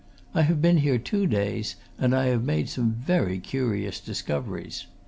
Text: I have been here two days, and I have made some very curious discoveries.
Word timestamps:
I 0.33 0.41
have 0.41 0.63
been 0.63 0.77
here 0.79 0.97
two 0.97 1.27
days, 1.27 1.75
and 1.99 2.15
I 2.15 2.25
have 2.29 2.41
made 2.43 2.69
some 2.69 2.93
very 2.93 3.37
curious 3.37 3.99
discoveries. 3.99 4.87